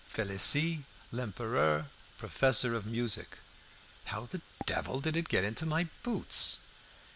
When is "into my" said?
5.43-5.89